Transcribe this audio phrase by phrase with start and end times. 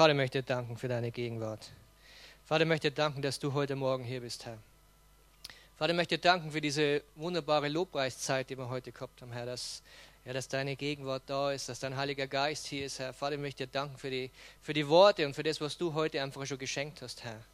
[0.00, 1.68] Vater, möchte danken für deine Gegenwart.
[2.46, 4.56] Vater, möchte danken, dass du heute Morgen hier bist, Herr.
[5.76, 9.82] Vater, möchte danken für diese wunderbare Lobpreiszeit, die wir heute gehabt haben, Herr, dass,
[10.24, 13.12] ja, dass deine Gegenwart da ist, dass dein Heiliger Geist hier ist, Herr.
[13.12, 14.30] Vater, möchte danken für die,
[14.62, 17.44] für die Worte und für das, was du heute einfach schon geschenkt hast, Herr.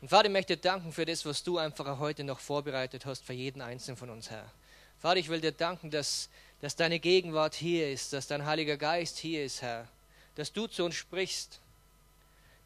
[0.00, 3.62] Und Vater, möchte danken für das, was du einfach heute noch vorbereitet hast für jeden
[3.62, 4.50] Einzelnen von uns, Herr.
[4.98, 6.28] Vater, ich will dir danken, dass,
[6.60, 9.86] dass deine Gegenwart hier ist, dass dein Heiliger Geist hier ist, Herr.
[10.34, 11.60] Dass du zu uns sprichst,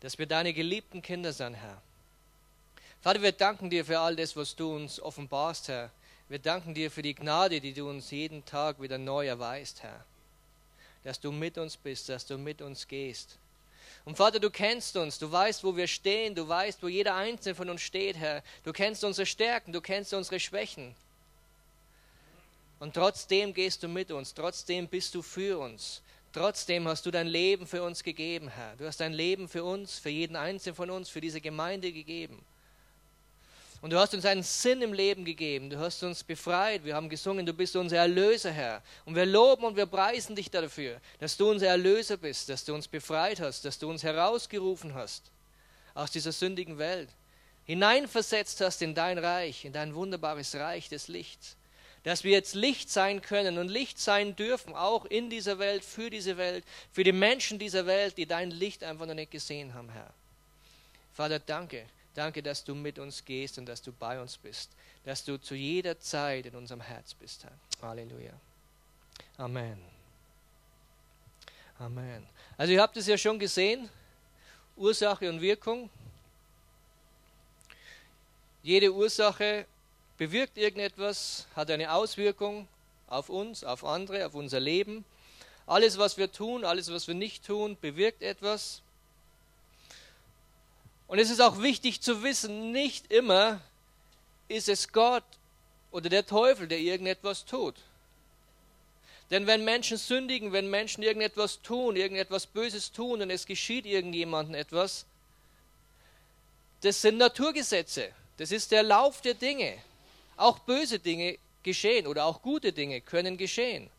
[0.01, 1.83] dass wir deine geliebten Kinder sind, Herr.
[3.01, 5.91] Vater, wir danken dir für all das, was du uns offenbarst, Herr.
[6.29, 10.05] Wir danken dir für die Gnade, die du uns jeden Tag wieder neu erweist, Herr.
[11.05, 13.39] Dass du mit uns bist, dass du mit uns gehst.
[14.05, 17.55] Und Vater, du kennst uns, du weißt, wo wir stehen, du weißt, wo jeder Einzelne
[17.55, 18.43] von uns steht, Herr.
[18.65, 20.95] Du kennst unsere Stärken, du kennst unsere Schwächen.
[22.79, 26.03] Und trotzdem gehst du mit uns, trotzdem bist du für uns.
[26.37, 28.77] Trotzdem hast du dein Leben für uns gegeben, Herr.
[28.77, 32.45] Du hast dein Leben für uns, für jeden Einzelnen von uns, für diese Gemeinde gegeben.
[33.81, 35.71] Und du hast uns einen Sinn im Leben gegeben.
[35.71, 36.85] Du hast uns befreit.
[36.85, 38.83] Wir haben gesungen, du bist unser Erlöser, Herr.
[39.07, 42.75] Und wir loben und wir preisen dich dafür, dass du unser Erlöser bist, dass du
[42.75, 45.23] uns befreit hast, dass du uns herausgerufen hast
[45.95, 47.09] aus dieser sündigen Welt,
[47.65, 51.57] hineinversetzt hast in dein Reich, in dein wunderbares Reich des Lichts.
[52.07, 56.09] Dass wir jetzt Licht sein können und Licht sein dürfen, auch in dieser Welt, für
[56.09, 59.91] diese Welt, für die Menschen dieser Welt, die dein Licht einfach noch nicht gesehen haben,
[59.91, 60.15] Herr.
[61.15, 61.85] Vater, danke
[62.17, 64.71] Danke, dass du mit uns gehst und dass du bei uns bist,
[65.05, 67.53] dass du zu jeder Zeit in unserem Herz bist, Herr.
[67.87, 68.33] Halleluja.
[69.37, 69.79] Amen.
[71.79, 72.27] Amen.
[72.57, 73.91] Also ihr habt es ja schon gesehen,
[74.77, 75.91] Ursache und Wirkung.
[78.63, 79.67] Jede Ursache
[80.17, 82.69] bewirkt irgendetwas, hat eine Auswirkung
[83.07, 85.05] auf uns, auf andere, auf unser Leben.
[85.67, 88.83] Alles, was wir tun, alles, was wir nicht tun, bewirkt etwas.
[91.07, 93.61] Und es ist auch wichtig zu wissen, nicht immer
[94.49, 95.25] ist es Gott
[95.91, 97.75] oder der Teufel, der irgendetwas tut.
[99.31, 104.55] Denn wenn Menschen sündigen, wenn Menschen irgendetwas tun, irgendetwas Böses tun und es geschieht irgendjemandem
[104.55, 105.05] etwas,
[106.83, 108.13] das sind Naturgesetze.
[108.37, 109.79] Das ist der Lauf der Dinge.
[110.37, 113.91] Auch böse Dinge geschehen oder auch gute Dinge können geschehen.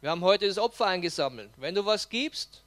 [0.00, 1.50] Wir haben heute das Opfer eingesammelt.
[1.56, 2.62] Wenn du was gibst,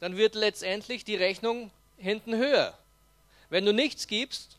[0.00, 2.76] dann wird letztendlich die Rechnung hinten höher.
[3.50, 4.56] Wenn du nichts gibst,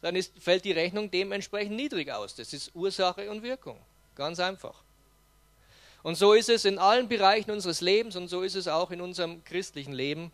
[0.00, 2.34] dann ist, fällt die Rechnung dementsprechend niedrig aus.
[2.34, 3.78] Das ist Ursache und Wirkung.
[4.14, 4.74] Ganz einfach.
[6.02, 9.00] Und so ist es in allen Bereichen unseres Lebens und so ist es auch in
[9.00, 10.32] unserem christlichen Leben.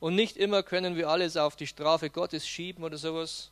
[0.00, 3.50] Und nicht immer können wir alles auf die Strafe Gottes schieben oder sowas,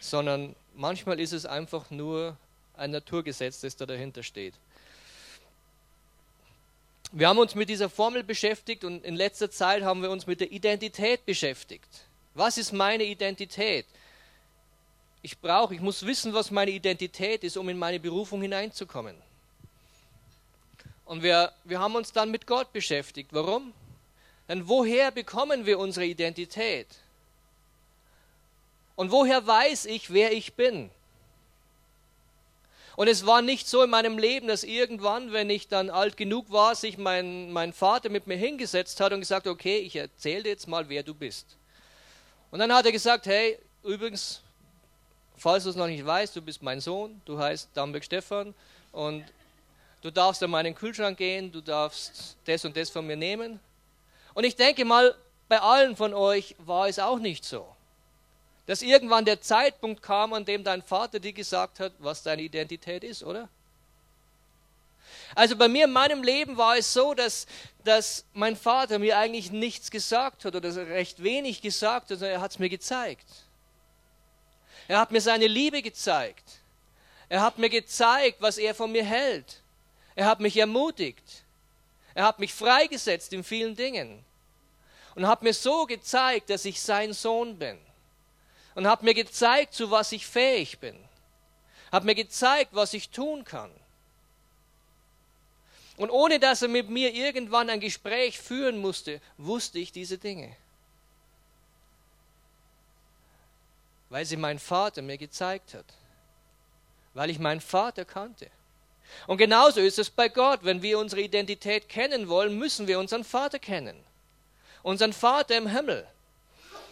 [0.00, 2.36] sondern manchmal ist es einfach nur
[2.76, 4.54] ein Naturgesetz, das da dahinter steht.
[7.12, 10.40] Wir haben uns mit dieser Formel beschäftigt und in letzter Zeit haben wir uns mit
[10.40, 11.88] der Identität beschäftigt.
[12.34, 13.84] Was ist meine Identität?
[15.22, 19.16] Ich brauche, ich muss wissen, was meine Identität ist, um in meine Berufung hineinzukommen.
[21.04, 23.30] Und wir, wir haben uns dann mit Gott beschäftigt.
[23.32, 23.72] Warum?
[24.48, 26.86] Denn woher bekommen wir unsere Identität?
[29.00, 30.90] Und woher weiß ich, wer ich bin?
[32.96, 36.52] Und es war nicht so in meinem Leben, dass irgendwann, wenn ich dann alt genug
[36.52, 40.48] war, sich mein, mein Vater mit mir hingesetzt hat und gesagt, okay, ich erzähle dir
[40.50, 41.56] jetzt mal, wer du bist.
[42.50, 44.42] Und dann hat er gesagt, hey, übrigens,
[45.38, 48.52] falls du es noch nicht weißt, du bist mein Sohn, du heißt Damberg Stefan
[48.92, 49.24] und
[50.02, 53.60] du darfst an meinen Kühlschrank gehen, du darfst das und das von mir nehmen.
[54.34, 55.14] Und ich denke mal,
[55.48, 57.66] bei allen von euch war es auch nicht so
[58.70, 63.02] dass irgendwann der Zeitpunkt kam, an dem dein Vater dir gesagt hat, was deine Identität
[63.02, 63.48] ist, oder?
[65.34, 67.48] Also bei mir in meinem Leben war es so, dass,
[67.82, 72.40] dass mein Vater mir eigentlich nichts gesagt hat oder recht wenig gesagt hat, sondern er
[72.40, 73.26] hat es mir gezeigt.
[74.86, 76.60] Er hat mir seine Liebe gezeigt.
[77.28, 79.62] Er hat mir gezeigt, was er von mir hält.
[80.14, 81.42] Er hat mich ermutigt.
[82.14, 84.24] Er hat mich freigesetzt in vielen Dingen.
[85.16, 87.76] Und hat mir so gezeigt, dass ich sein Sohn bin
[88.74, 90.96] und hat mir gezeigt, zu was ich fähig bin.
[91.90, 93.70] Hat mir gezeigt, was ich tun kann.
[95.96, 100.56] Und ohne dass er mit mir irgendwann ein Gespräch führen musste, wusste ich diese Dinge.
[104.08, 105.84] Weil sie mein Vater mir gezeigt hat.
[107.12, 108.50] Weil ich meinen Vater kannte.
[109.26, 110.60] Und genauso ist es bei Gott.
[110.62, 114.02] Wenn wir unsere Identität kennen wollen, müssen wir unseren Vater kennen.
[114.82, 116.06] Unseren Vater im Himmel.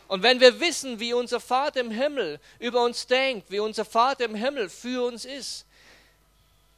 [0.08, 4.24] Und wenn wir wissen, wie unser Vater im Himmel über uns denkt, wie unser Vater
[4.24, 5.66] im Himmel für uns ist,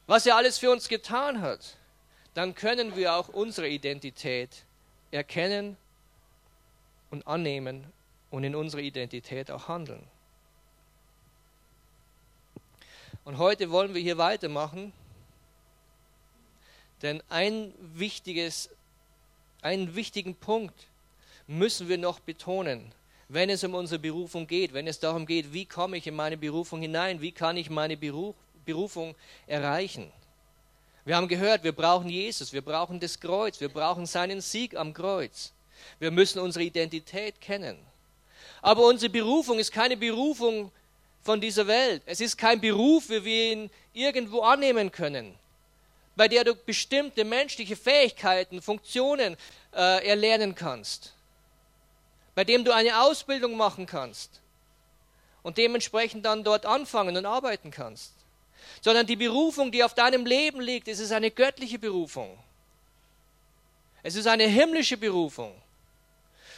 [0.05, 1.77] was er alles für uns getan hat,
[2.33, 4.65] dann können wir auch unsere Identität
[5.11, 5.77] erkennen
[7.09, 7.87] und annehmen
[8.31, 10.05] und in unserer Identität auch handeln.
[13.23, 14.91] Und heute wollen wir hier weitermachen,
[17.01, 18.69] denn ein wichtiges,
[19.61, 20.87] einen wichtigen Punkt
[21.47, 22.93] müssen wir noch betonen,
[23.33, 26.35] wenn es um unsere Berufung geht, wenn es darum geht, wie komme ich in meine
[26.35, 29.15] Berufung hinein, wie kann ich meine Berufung
[29.47, 30.11] erreichen.
[31.05, 34.93] Wir haben gehört, wir brauchen Jesus, wir brauchen das Kreuz, wir brauchen seinen Sieg am
[34.93, 35.53] Kreuz.
[35.97, 37.77] Wir müssen unsere Identität kennen.
[38.61, 40.69] Aber unsere Berufung ist keine Berufung
[41.23, 42.03] von dieser Welt.
[42.05, 45.35] Es ist kein Beruf, wie wir ihn irgendwo annehmen können,
[46.17, 49.37] bei der du bestimmte menschliche Fähigkeiten, Funktionen
[49.73, 51.13] äh, erlernen kannst,
[52.35, 54.41] bei dem du eine Ausbildung machen kannst
[55.43, 58.13] und dementsprechend dann dort anfangen und arbeiten kannst.
[58.81, 62.37] Sondern die Berufung, die auf deinem Leben liegt, es ist eine göttliche Berufung.
[64.03, 65.53] Es ist eine himmlische Berufung.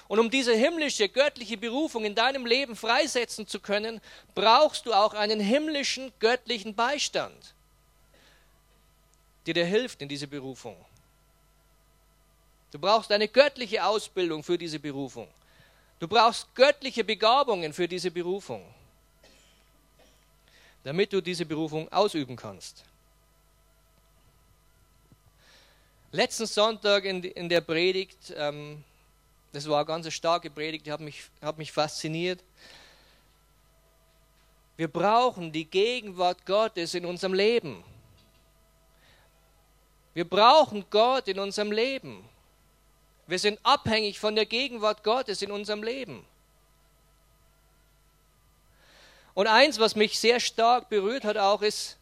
[0.07, 4.01] Und um diese himmlische, göttliche Berufung in deinem Leben freisetzen zu können,
[4.35, 7.55] brauchst du auch einen himmlischen, göttlichen Beistand,
[9.45, 10.75] der dir hilft in diese Berufung.
[12.71, 15.27] Du brauchst eine göttliche Ausbildung für diese Berufung.
[15.99, 18.63] Du brauchst göttliche Begabungen für diese Berufung,
[20.83, 22.83] damit du diese Berufung ausüben kannst.
[26.11, 28.83] Letzten Sonntag in, in der Predigt ähm,
[29.53, 32.43] das war eine ganz starke Predigt, die hat mich, hat mich fasziniert.
[34.75, 37.83] Wir brauchen die Gegenwart Gottes in unserem Leben.
[40.15, 42.27] Wir brauchen Gott in unserem Leben.
[43.27, 46.25] Wir sind abhängig von der Gegenwart Gottes in unserem Leben.
[49.33, 51.97] Und eins, was mich sehr stark berührt hat, auch ist,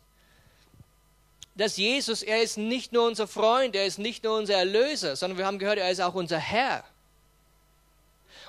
[1.55, 5.37] dass Jesus, er ist nicht nur unser Freund, er ist nicht nur unser Erlöser, sondern
[5.37, 6.83] wir haben gehört, er ist auch unser Herr.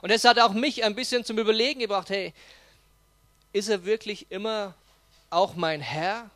[0.01, 2.33] Und es hat auch mich ein bisschen zum Überlegen gebracht, hey,
[3.53, 4.75] ist er wirklich immer
[5.31, 6.31] auch mein Herr?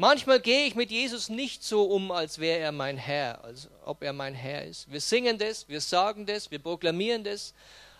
[0.00, 4.00] Manchmal gehe ich mit Jesus nicht so um, als wäre er mein Herr, als ob
[4.04, 4.88] er mein Herr ist.
[4.92, 7.52] Wir singen das, wir sagen das, wir proklamieren das,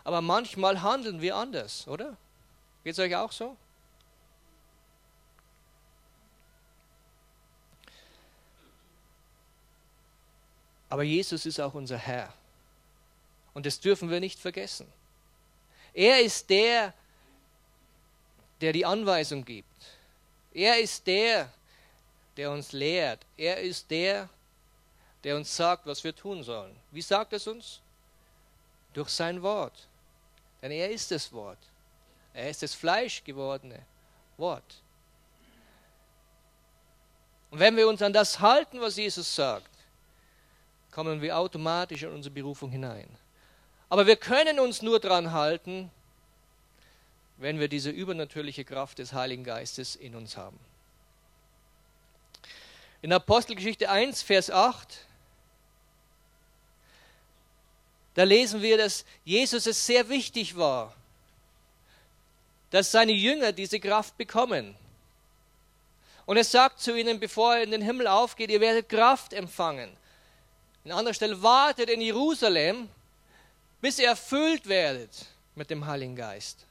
[0.05, 2.17] aber manchmal handeln wir anders, oder?
[2.85, 3.57] Geht es euch auch so?
[10.91, 12.33] Aber Jesus ist auch unser Herr.
[13.55, 14.87] Und das dürfen wir nicht vergessen.
[15.93, 16.95] Er ist der,
[18.61, 19.67] der die Anweisung gibt.
[20.55, 21.53] Er ist der,
[22.39, 23.27] der uns lehrt.
[23.37, 24.29] Er ist der,
[25.25, 26.75] der uns sagt, was wir tun sollen.
[26.93, 27.81] Wie sagt es uns?
[28.95, 29.89] Durch sein Wort.
[30.63, 31.59] Denn er ist das Wort.
[32.33, 33.85] Er ist das Fleisch gewordene
[34.37, 34.83] Wort.
[37.51, 39.71] Und wenn wir uns an das halten, was Jesus sagt,
[40.93, 43.09] kommen wir automatisch in unsere Berufung hinein.
[43.89, 45.91] Aber wir können uns nur daran halten,
[47.37, 50.59] wenn wir diese übernatürliche Kraft des Heiligen Geistes in uns haben.
[53.01, 55.07] In Apostelgeschichte 1, Vers 8,
[58.15, 60.93] da lesen wir, dass Jesus es sehr wichtig war,
[62.71, 64.75] dass seine Jünger diese Kraft bekommen.
[66.27, 69.97] Und er sagt zu ihnen, bevor er in den Himmel aufgeht, ihr werdet Kraft empfangen.
[70.85, 72.89] An anderer Stelle, wartet in Jerusalem,
[73.81, 76.68] bis ihr erfüllt werdet mit dem Heiligen Geist.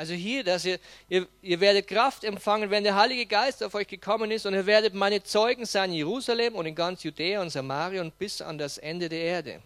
[0.00, 0.78] Also hier, dass ihr,
[1.10, 4.64] ihr, ihr werdet Kraft empfangen, wenn der Heilige Geist auf euch gekommen ist und ihr
[4.64, 8.56] werdet meine Zeugen sein in Jerusalem und in ganz Judäa und Samaria und bis an
[8.56, 9.60] das Ende der Erde.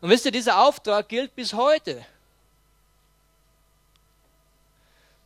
[0.00, 2.06] Und wisst ihr, dieser Auftrag gilt bis heute.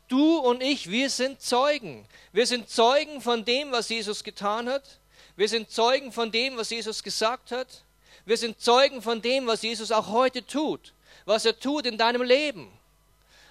[0.09, 2.05] Du und ich, wir sind Zeugen.
[2.33, 4.99] Wir sind Zeugen von dem, was Jesus getan hat.
[5.37, 7.85] Wir sind Zeugen von dem, was Jesus gesagt hat.
[8.25, 10.93] Wir sind Zeugen von dem, was Jesus auch heute tut,
[11.31, 12.69] was er tut in deinem Leben.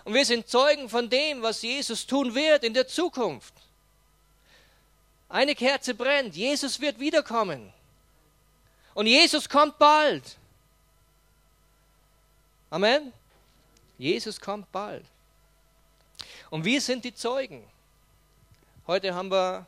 [0.04, 3.54] Und wir sind Zeugen von dem, was Jesus tun wird in der Zukunft.
[5.30, 7.72] Eine Kerze brennt, Jesus wird wiederkommen.
[8.94, 10.24] Und Jesus kommt bald.
[12.70, 13.14] Amen.
[13.98, 15.06] Jesus kommt bald.
[16.50, 17.64] Und wir sind die Zeugen.
[18.88, 19.66] Heute haben wir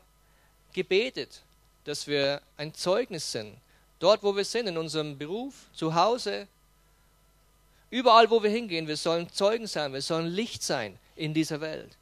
[0.74, 1.40] gebetet,
[1.84, 3.56] dass wir ein Zeugnis sind.
[4.00, 6.46] Dort, wo wir sind, in unserem Beruf, zu Hause,
[7.92, 11.96] überall, wo wir hingehen, wir sollen Zeugen sein, wir sollen Licht sein in dieser Welt.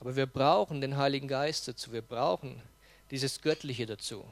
[0.00, 2.62] Aber wir brauchen den Heiligen Geist dazu, wir brauchen
[3.10, 4.22] dieses Göttliche dazu.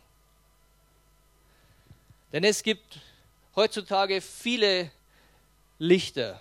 [2.32, 3.00] Denn es gibt
[3.56, 4.90] heutzutage viele
[5.78, 6.38] Lichter.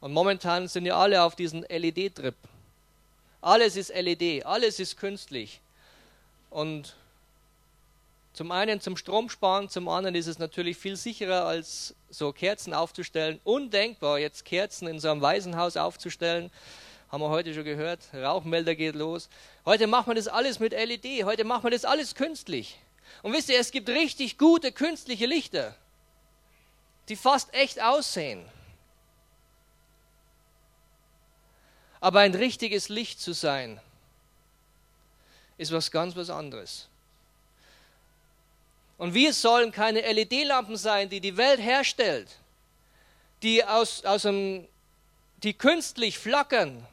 [0.00, 2.34] Und momentan sind ja alle auf diesem LED-Trip.
[3.42, 5.60] Alles ist LED, alles ist künstlich.
[6.48, 6.96] Und
[8.36, 13.40] zum einen zum Stromsparen, zum anderen ist es natürlich viel sicherer, als so Kerzen aufzustellen.
[13.44, 16.50] Undenkbar, jetzt Kerzen in so einem Waisenhaus aufzustellen.
[17.08, 18.00] Haben wir heute schon gehört.
[18.12, 19.30] Rauchmelder geht los.
[19.64, 21.24] Heute macht man das alles mit LED.
[21.24, 22.78] Heute macht man das alles künstlich.
[23.22, 25.74] Und wisst ihr, es gibt richtig gute künstliche Lichter,
[27.08, 28.44] die fast echt aussehen.
[32.00, 33.80] Aber ein richtiges Licht zu sein,
[35.56, 36.90] ist was ganz was anderes.
[38.98, 42.28] Und wir sollen keine LED-Lampen sein, die die Welt herstellt,
[43.42, 44.66] die, aus, aus einem,
[45.42, 46.86] die künstlich flackern,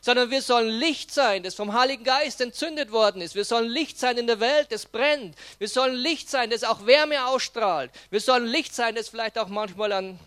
[0.00, 3.34] sondern wir sollen Licht sein, das vom Heiligen Geist entzündet worden ist.
[3.34, 5.34] Wir sollen Licht sein in der Welt, das brennt.
[5.58, 7.90] Wir sollen Licht sein, das auch Wärme ausstrahlt.
[8.10, 10.20] Wir sollen Licht sein, das vielleicht auch manchmal einen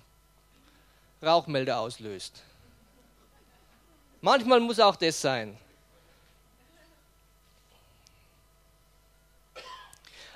[1.21, 2.41] Rauchmelder auslöst.
[4.21, 5.57] Manchmal muss auch das sein.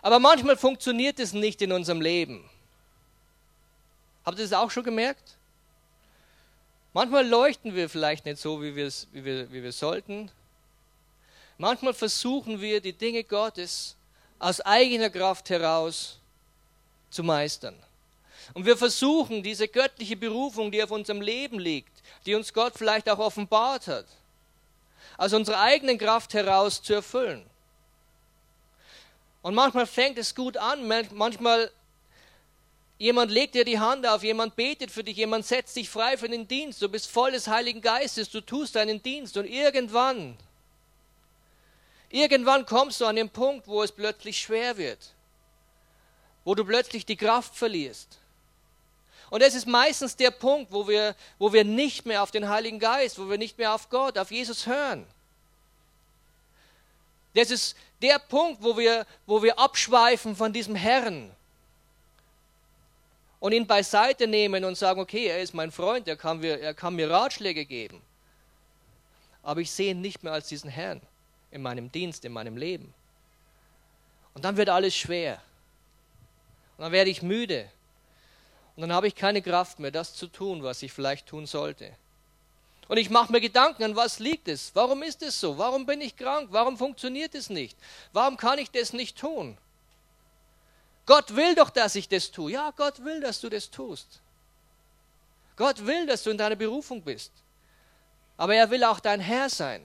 [0.01, 2.49] Aber manchmal funktioniert es nicht in unserem Leben.
[4.25, 5.37] Habt ihr das auch schon gemerkt?
[6.93, 8.89] Manchmal leuchten wir vielleicht nicht so, wie, wie,
[9.25, 10.29] wir, wie wir sollten.
[11.57, 13.95] Manchmal versuchen wir, die Dinge Gottes
[14.39, 16.17] aus eigener Kraft heraus
[17.09, 17.75] zu meistern.
[18.53, 21.91] Und wir versuchen, diese göttliche Berufung, die auf unserem Leben liegt,
[22.25, 24.07] die uns Gott vielleicht auch offenbart hat,
[25.17, 27.45] aus unserer eigenen Kraft heraus zu erfüllen.
[29.41, 31.71] Und manchmal fängt es gut an, manchmal
[32.99, 36.29] jemand legt dir die Hand auf, jemand betet für dich, jemand setzt dich frei für
[36.29, 40.37] den Dienst, du bist voll des Heiligen Geistes, du tust deinen Dienst und irgendwann,
[42.09, 45.13] irgendwann kommst du an den Punkt, wo es plötzlich schwer wird,
[46.43, 48.19] wo du plötzlich die Kraft verlierst.
[49.31, 52.77] Und es ist meistens der Punkt, wo wir, wo wir nicht mehr auf den Heiligen
[52.77, 55.07] Geist, wo wir nicht mehr auf Gott, auf Jesus hören.
[57.33, 61.31] Das ist der Punkt, wo wir, wo wir abschweifen von diesem Herrn
[63.39, 66.73] und ihn beiseite nehmen und sagen, okay, er ist mein Freund, er kann mir, er
[66.73, 68.01] kann mir Ratschläge geben.
[69.43, 71.01] Aber ich sehe ihn nicht mehr als diesen Herrn
[71.49, 72.93] in meinem Dienst, in meinem Leben.
[74.33, 75.41] Und dann wird alles schwer.
[76.77, 77.69] Und dann werde ich müde.
[78.75, 81.91] Und dann habe ich keine Kraft mehr, das zu tun, was ich vielleicht tun sollte.
[82.91, 84.71] Und ich mache mir Gedanken, an was liegt es?
[84.73, 85.57] Warum ist es so?
[85.57, 86.49] Warum bin ich krank?
[86.51, 87.77] Warum funktioniert es nicht?
[88.11, 89.57] Warum kann ich das nicht tun?
[91.05, 92.51] Gott will doch, dass ich das tue.
[92.51, 94.19] Ja, Gott will, dass du das tust.
[95.55, 97.31] Gott will, dass du in deiner Berufung bist.
[98.35, 99.81] Aber er will auch dein Herr sein.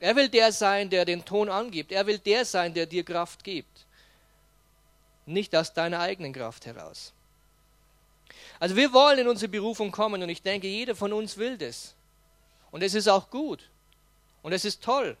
[0.00, 1.90] Er will der sein, der den Ton angibt.
[1.90, 3.86] Er will der sein, der dir Kraft gibt.
[5.24, 7.14] Nicht aus deiner eigenen Kraft heraus.
[8.58, 11.94] Also wir wollen in unsere Berufung kommen und ich denke, jeder von uns will das.
[12.70, 13.68] Und es ist auch gut.
[14.42, 15.16] Und es ist toll.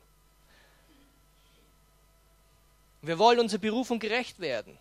[3.02, 4.76] Wir wollen unserer Berufung gerecht werden.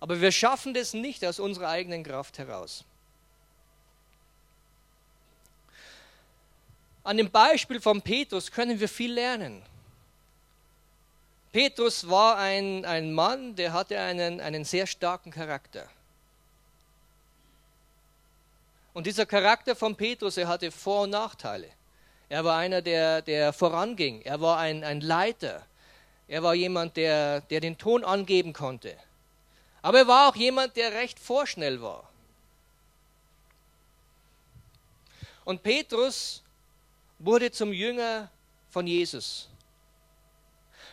[0.00, 2.84] Aber wir schaffen das nicht aus unserer eigenen Kraft heraus.
[7.04, 9.62] An dem Beispiel von Petrus können wir viel lernen.
[11.52, 15.88] Petrus war ein, ein Mann, der hatte einen, einen sehr starken Charakter.
[18.96, 21.68] Und dieser Charakter von Petrus, er hatte Vor- und Nachteile.
[22.30, 24.22] Er war einer, der, der voranging.
[24.22, 25.66] Er war ein, ein Leiter.
[26.26, 28.96] Er war jemand, der, der den Ton angeben konnte.
[29.82, 32.08] Aber er war auch jemand, der recht vorschnell war.
[35.44, 36.42] Und Petrus
[37.18, 38.30] wurde zum Jünger
[38.70, 39.50] von Jesus.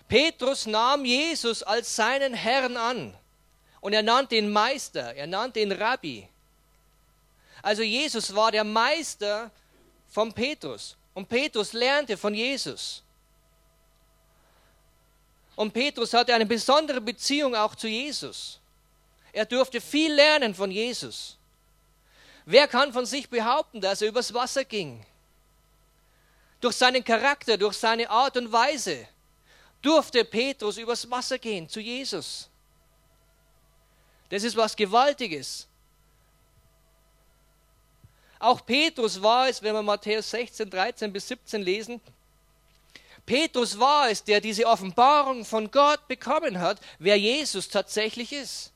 [0.10, 3.18] Petrus nahm Jesus als seinen Herrn an
[3.80, 6.28] und er nannte ihn Meister, er nannte ihn Rabbi.
[7.64, 9.50] Also Jesus war der Meister
[10.10, 10.98] von Petrus.
[11.14, 13.02] Und Petrus lernte von Jesus.
[15.56, 18.60] Und Petrus hatte eine besondere Beziehung auch zu Jesus.
[19.32, 21.38] Er durfte viel lernen von Jesus.
[22.46, 25.06] Wer kann von sich behaupten, dass er übers Wasser ging?
[26.60, 29.08] Durch seinen Charakter, durch seine Art und Weise
[29.82, 32.50] durfte Petrus übers Wasser gehen zu Jesus.
[34.30, 35.68] Das ist was Gewaltiges.
[38.44, 42.02] Auch Petrus war es, wenn wir Matthäus 16, 13 bis 17 lesen,
[43.26, 48.74] Petrus war es, der diese Offenbarung von Gott bekommen hat, wer Jesus tatsächlich ist.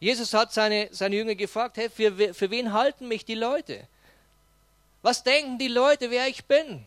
[0.00, 3.86] Jesus hat seine, seine Jünger gefragt, hey, für, für wen halten mich die Leute?
[5.02, 6.84] Was denken die Leute, wer ich bin?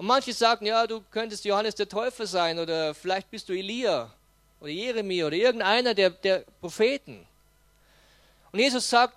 [0.00, 4.10] Und manche sagen, ja, du könntest Johannes der Täufer sein oder vielleicht bist du Elia
[4.58, 7.26] oder Jeremia oder irgendeiner der, der Propheten.
[8.50, 9.12] Und Jesus sagt,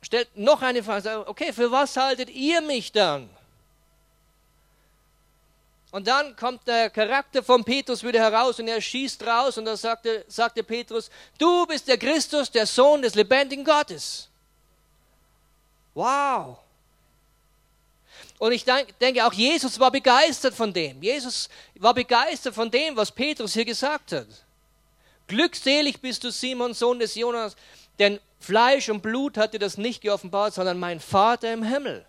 [0.00, 3.28] stellt noch eine Frage, okay, für was haltet ihr mich dann?
[5.90, 9.76] Und dann kommt der Charakter von Petrus wieder heraus und er schießt raus und da
[9.76, 14.30] sagte, sagte Petrus, du bist der Christus, der Sohn des lebendigen Gottes.
[15.92, 16.56] Wow.
[18.42, 21.00] Und ich denke, auch Jesus war begeistert von dem.
[21.00, 24.26] Jesus war begeistert von dem, was Petrus hier gesagt hat.
[25.28, 27.54] Glückselig bist du, Simon, Sohn des Jonas,
[28.00, 32.04] denn Fleisch und Blut hat dir das nicht geoffenbart, sondern mein Vater im Himmel.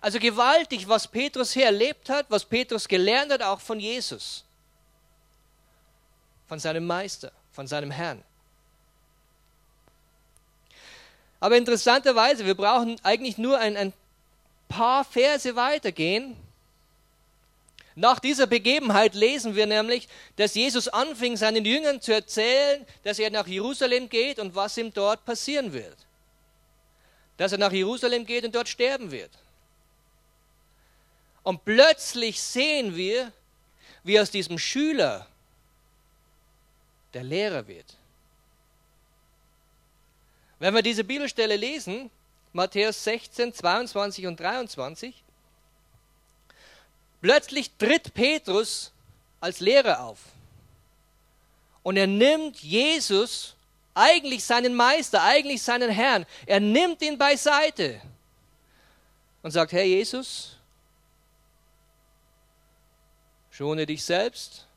[0.00, 4.44] Also gewaltig, was Petrus hier erlebt hat, was Petrus gelernt hat, auch von Jesus,
[6.46, 8.22] von seinem Meister, von seinem Herrn.
[11.40, 13.92] Aber interessanterweise, wir brauchen eigentlich nur ein, ein
[14.68, 16.36] paar Verse weitergehen.
[17.94, 23.30] Nach dieser Begebenheit lesen wir nämlich, dass Jesus anfing, seinen Jüngern zu erzählen, dass er
[23.30, 25.96] nach Jerusalem geht und was ihm dort passieren wird.
[27.36, 29.30] Dass er nach Jerusalem geht und dort sterben wird.
[31.42, 33.32] Und plötzlich sehen wir,
[34.04, 35.26] wie aus diesem Schüler
[37.14, 37.97] der Lehrer wird.
[40.58, 42.10] Wenn wir diese Bibelstelle lesen,
[42.52, 45.14] Matthäus 16, 22 und 23,
[47.20, 48.92] plötzlich tritt Petrus
[49.40, 50.18] als Lehrer auf.
[51.82, 53.54] Und er nimmt Jesus,
[53.94, 58.00] eigentlich seinen Meister, eigentlich seinen Herrn, er nimmt ihn beiseite
[59.42, 60.58] und sagt, Herr Jesus,
[63.58, 64.68] Schone dich selbst,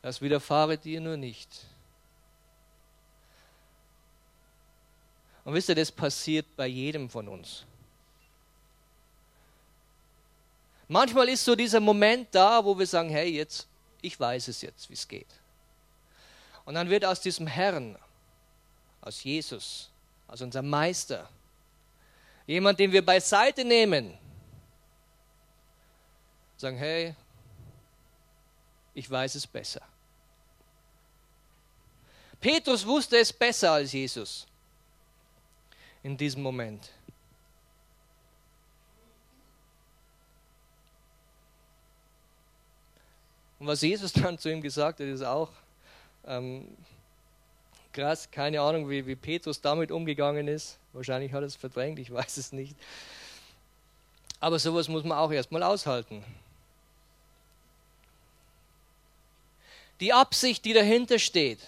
[0.00, 1.66] das widerfahre dir nur nicht.
[5.44, 7.64] Und wisst ihr, das passiert bei jedem von uns.
[10.88, 13.66] Manchmal ist so dieser Moment da, wo wir sagen, hey, jetzt,
[14.00, 15.28] ich weiß es jetzt, wie es geht.
[16.64, 17.98] Und dann wird aus diesem Herrn,
[19.02, 19.90] aus Jesus,
[20.28, 21.28] aus unserem Meister,
[22.46, 24.16] jemand, den wir beiseite nehmen,
[26.56, 27.14] sagen, hey,
[28.94, 29.82] ich weiß es besser.
[32.40, 34.46] Petrus wusste es besser als Jesus
[36.04, 36.90] in diesem Moment.
[43.58, 45.50] Und was Jesus dann zu ihm gesagt hat, ist auch
[46.26, 46.68] ähm,
[47.92, 48.30] krass.
[48.30, 50.78] Keine Ahnung, wie, wie Petrus damit umgegangen ist.
[50.92, 52.76] Wahrscheinlich hat er es verdrängt, ich weiß es nicht.
[54.40, 56.22] Aber sowas muss man auch erstmal aushalten.
[60.00, 61.60] Die Absicht, die dahinter steht,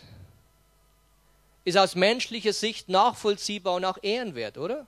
[1.66, 4.86] ist aus menschlicher Sicht nachvollziehbar und auch ehrenwert, oder?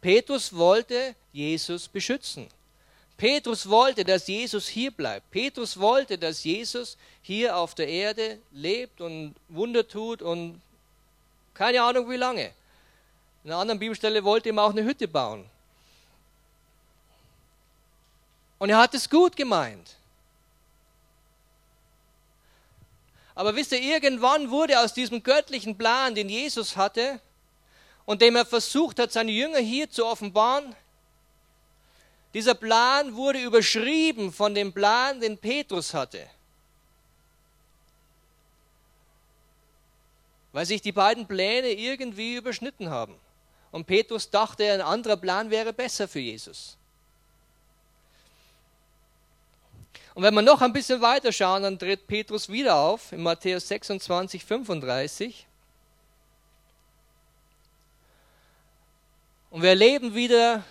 [0.00, 2.48] Petrus wollte Jesus beschützen.
[3.18, 5.30] Petrus wollte, dass Jesus hier bleibt.
[5.30, 10.62] Petrus wollte, dass Jesus hier auf der Erde lebt und Wunder tut und
[11.52, 12.50] keine Ahnung wie lange.
[13.44, 15.44] In einer anderen Bibelstelle wollte ihm auch eine Hütte bauen.
[18.58, 19.96] Und er hat es gut gemeint.
[23.36, 27.20] Aber wisst ihr, irgendwann wurde aus diesem göttlichen Plan, den Jesus hatte
[28.06, 30.74] und dem er versucht hat, seine Jünger hier zu offenbaren,
[32.32, 36.26] dieser Plan wurde überschrieben von dem Plan, den Petrus hatte.
[40.52, 43.14] Weil sich die beiden Pläne irgendwie überschnitten haben.
[43.70, 46.78] Und Petrus dachte, ein anderer Plan wäre besser für Jesus.
[50.16, 53.68] Und wenn wir noch ein bisschen weiter schauen, dann tritt Petrus wieder auf in Matthäus
[53.68, 55.46] 26, 35.
[59.50, 60.64] Und wir erleben wieder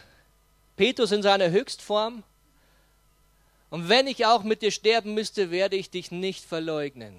[0.76, 2.24] Petrus in seiner Höchstform.
[3.70, 7.16] Und wenn ich auch mit dir sterben müsste, werde ich dich nicht verleugnen.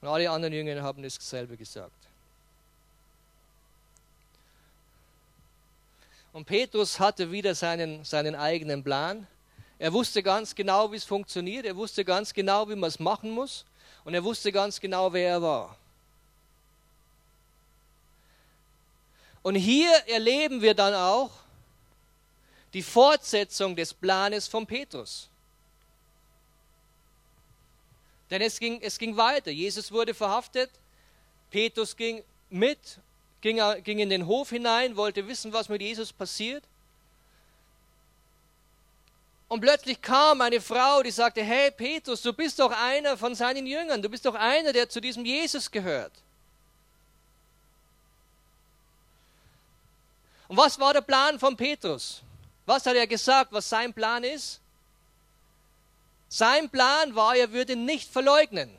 [0.00, 1.92] Und alle anderen Jünger haben dasselbe gesagt.
[6.32, 9.26] Und Petrus hatte wieder seinen, seinen eigenen Plan.
[9.80, 11.64] Er wusste ganz genau, wie es funktioniert.
[11.64, 13.64] Er wusste ganz genau, wie man es machen muss.
[14.04, 15.76] Und er wusste ganz genau, wer er war.
[19.42, 21.30] Und hier erleben wir dann auch
[22.74, 25.30] die Fortsetzung des Planes von Petrus.
[28.28, 29.50] Denn es ging, es ging weiter.
[29.50, 30.70] Jesus wurde verhaftet.
[31.50, 32.98] Petrus ging mit,
[33.40, 36.64] ging, ging in den Hof hinein, wollte wissen, was mit Jesus passiert.
[39.50, 43.66] Und plötzlich kam eine Frau, die sagte, hey Petrus, du bist doch einer von seinen
[43.66, 46.12] Jüngern, du bist doch einer, der zu diesem Jesus gehört.
[50.46, 52.22] Und was war der Plan von Petrus?
[52.64, 54.60] Was hat er gesagt, was sein Plan ist?
[56.28, 58.70] Sein Plan war, er würde nicht verleugnen.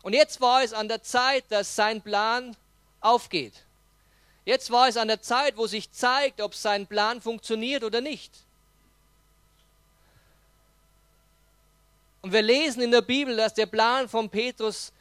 [0.00, 2.56] Und jetzt war es an der Zeit, dass sein Plan
[3.02, 3.64] aufgeht.
[4.44, 8.32] Jetzt war es an der Zeit, wo sich zeigt, ob sein Plan funktioniert oder nicht.
[12.20, 14.92] Und wir lesen in der Bibel, dass der Plan von Petrus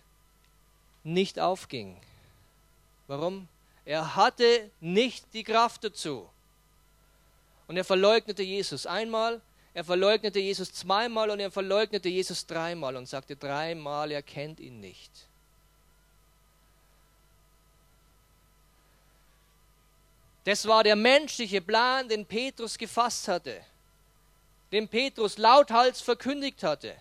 [1.03, 1.97] nicht aufging.
[3.07, 3.47] Warum?
[3.85, 6.29] Er hatte nicht die Kraft dazu.
[7.67, 9.41] Und er verleugnete Jesus einmal,
[9.73, 14.79] er verleugnete Jesus zweimal und er verleugnete Jesus dreimal und sagte dreimal, er kennt ihn
[14.79, 15.11] nicht.
[20.43, 23.61] Das war der menschliche Plan, den Petrus gefasst hatte,
[24.71, 26.95] den Petrus lauthals verkündigt hatte.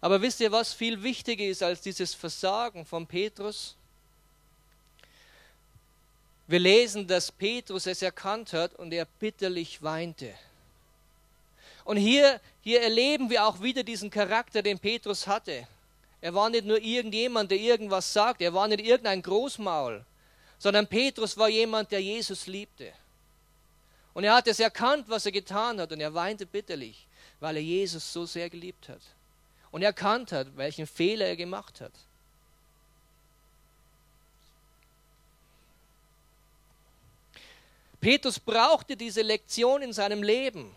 [0.00, 3.76] Aber wisst ihr, was viel wichtiger ist als dieses Versagen von Petrus?
[6.48, 10.34] Wir lesen, dass Petrus es erkannt hat und er bitterlich weinte.
[11.84, 15.66] Und hier, hier erleben wir auch wieder diesen Charakter, den Petrus hatte.
[16.20, 20.04] Er war nicht nur irgendjemand, der irgendwas sagt, er war nicht irgendein Großmaul,
[20.62, 22.92] sondern Petrus war jemand, der Jesus liebte.
[24.14, 27.08] Und er hat es erkannt, was er getan hat, und er weinte bitterlich,
[27.40, 29.00] weil er Jesus so sehr geliebt hat
[29.72, 31.90] und erkannt hat, welchen Fehler er gemacht hat.
[38.00, 40.72] Petrus brauchte diese Lektion in seinem Leben,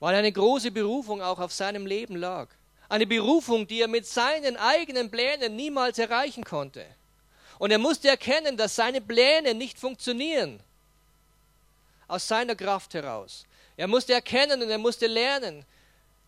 [0.00, 2.48] weil eine große Berufung auch auf seinem Leben lag.
[2.88, 6.84] Eine Berufung, die er mit seinen eigenen Plänen niemals erreichen konnte.
[7.58, 10.60] Und er musste erkennen, dass seine Pläne nicht funktionieren
[12.08, 13.44] aus seiner Kraft heraus.
[13.76, 15.64] Er musste erkennen und er musste lernen,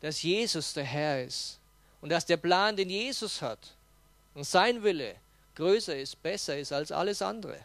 [0.00, 1.58] dass Jesus der Herr ist
[2.00, 3.74] und dass der Plan, den Jesus hat
[4.34, 5.16] und sein Wille
[5.54, 7.58] größer ist, besser ist als alles andere,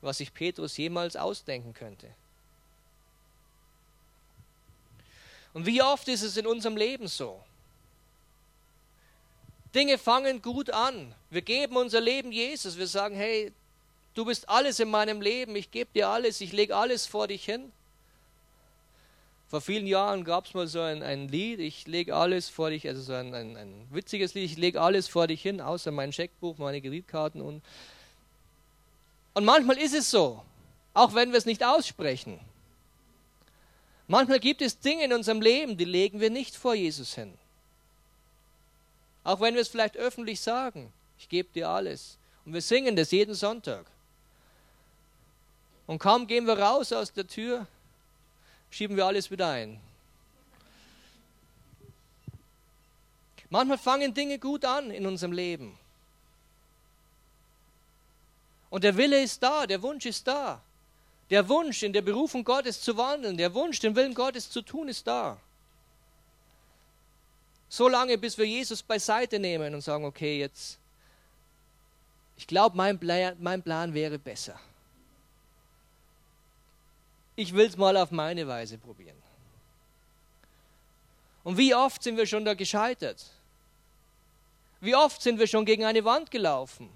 [0.00, 2.08] was sich Petrus jemals ausdenken könnte.
[5.52, 7.42] Und wie oft ist es in unserem Leben so?
[9.74, 11.14] Dinge fangen gut an.
[11.30, 12.78] Wir geben unser Leben Jesus.
[12.78, 13.52] Wir sagen, hey,
[14.14, 17.44] du bist alles in meinem Leben, ich gebe dir alles, ich lege alles vor dich
[17.44, 17.72] hin.
[19.48, 22.88] Vor vielen Jahren gab es mal so ein, ein, Lied, ich lege alles vor dich,
[22.88, 26.12] also so ein, ein, ein witziges Lied, ich lege alles vor dich hin, außer mein
[26.12, 27.62] Scheckbuch, meine Kreditkarten und
[29.34, 30.42] und manchmal ist es so,
[30.94, 32.38] auch wenn wir es nicht aussprechen.
[34.06, 37.34] Manchmal gibt es Dinge in unserem Leben, die legen wir nicht vor Jesus hin.
[39.24, 42.18] Auch wenn wir es vielleicht öffentlich sagen, ich gebe dir alles.
[42.44, 43.86] Und wir singen das jeden Sonntag.
[45.86, 47.66] Und kaum gehen wir raus aus der Tür,
[48.70, 49.80] schieben wir alles wieder ein.
[53.50, 55.78] Manchmal fangen Dinge gut an in unserem Leben.
[58.68, 60.60] Und der Wille ist da, der Wunsch ist da.
[61.30, 64.88] Der Wunsch, in der Berufung Gottes zu wandeln, der Wunsch, den Willen Gottes zu tun,
[64.88, 65.38] ist da.
[67.74, 70.78] So lange, bis wir Jesus beiseite nehmen und sagen, okay, jetzt,
[72.36, 72.98] ich glaube, mein,
[73.40, 74.58] mein Plan wäre besser
[77.36, 79.20] ich will es mal auf meine Weise probieren.
[81.42, 83.30] Und wie oft sind wir schon da gescheitert?
[84.80, 86.88] Wie oft sind wir schon gegen eine Wand gelaufen?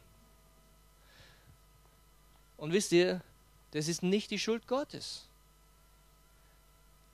[2.56, 3.20] Und wisst ihr,
[3.72, 5.27] das ist nicht die Schuld Gottes.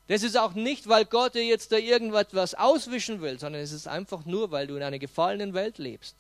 [0.08, 3.88] Das ist auch nicht, weil Gott dir jetzt da irgendwas auswischen will, sondern es ist
[3.88, 6.14] einfach nur, weil du in einer gefallenen Welt lebst.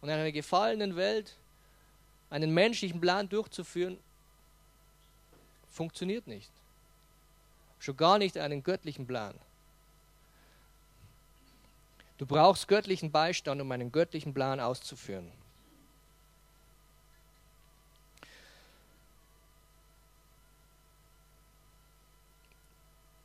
[0.00, 1.34] Und in einer gefallenen Welt
[2.30, 3.98] einen menschlichen Plan durchzuführen,
[5.70, 6.50] Funktioniert nicht.
[7.78, 9.34] Schon gar nicht einen göttlichen Plan.
[12.18, 15.30] Du brauchst göttlichen Beistand, um einen göttlichen Plan auszuführen.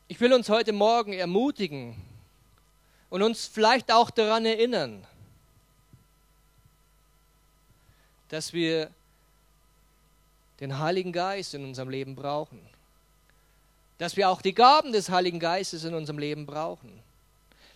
[0.07, 1.95] Ich will uns heute Morgen ermutigen
[3.09, 5.03] und uns vielleicht auch daran erinnern,
[8.29, 8.91] dass wir
[10.59, 12.59] den Heiligen Geist in unserem Leben brauchen.
[13.97, 17.01] Dass wir auch die Gaben des Heiligen Geistes in unserem Leben brauchen.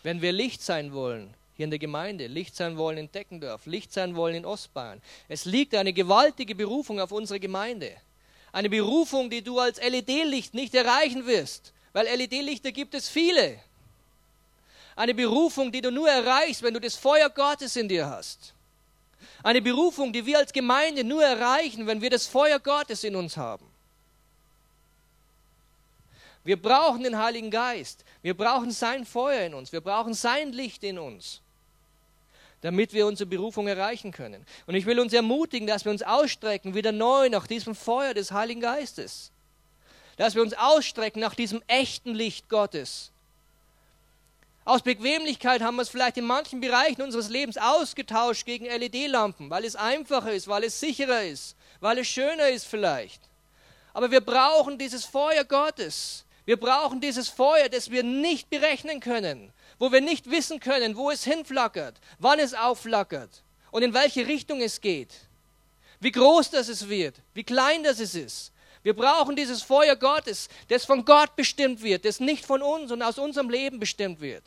[0.03, 3.91] Wenn wir Licht sein wollen, hier in der Gemeinde, Licht sein wollen in Deckendorf, Licht
[3.91, 5.01] sein wollen in Ostbayern.
[5.29, 7.95] Es liegt eine gewaltige Berufung auf unsere Gemeinde.
[8.51, 13.59] Eine Berufung, die du als LED-Licht nicht erreichen wirst, weil LED-Lichter gibt es viele.
[14.95, 18.53] Eine Berufung, die du nur erreichst, wenn du das Feuer Gottes in dir hast.
[19.43, 23.37] Eine Berufung, die wir als Gemeinde nur erreichen, wenn wir das Feuer Gottes in uns
[23.37, 23.65] haben.
[26.43, 28.03] Wir brauchen den Heiligen Geist.
[28.21, 29.71] Wir brauchen sein Feuer in uns.
[29.71, 31.41] Wir brauchen sein Licht in uns.
[32.61, 34.45] damit wir unsere Berufung erreichen können.
[34.65, 38.31] Und ich will uns ermutigen, dass wir uns ausstrecken, wieder neu nach diesem Feuer des
[38.31, 39.31] Heiligen Geistes.
[40.19, 43.11] Dass wir uns ausstrecken nach diesem echten Licht Gottes.
[44.65, 49.63] Aus Bequemlichkeit haben wir es vielleicht in manchen Bereichen unseres Lebens ausgetauscht gegen LED-Lampen, weil
[49.63, 53.21] es einfacher ist, weil es sicherer ist, weil es schöner ist vielleicht.
[53.93, 56.25] Aber wir brauchen dieses Feuer Gottes.
[56.43, 61.11] Wir brauchen dieses Feuer, das wir nicht berechnen können, wo wir nicht wissen können, wo
[61.11, 65.13] es hinflackert, wann es aufflackert und in welche Richtung es geht,
[66.01, 68.51] wie groß das es wird, wie klein das es ist.
[68.83, 73.01] Wir brauchen dieses Feuer Gottes, das von Gott bestimmt wird, das nicht von uns und
[73.01, 74.43] aus unserem Leben bestimmt wird.